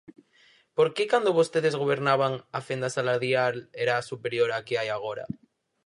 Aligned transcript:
¿Por 0.75 0.87
que 0.95 1.03
cando 1.11 1.35
vostedes 1.39 1.79
gobernaban 1.81 2.33
a 2.57 2.59
fenda 2.67 2.89
salarial 2.97 3.55
era 3.83 4.07
superior 4.11 4.49
á 4.57 4.59
que 4.67 4.77
hai 4.79 4.89
agora? 4.91 5.25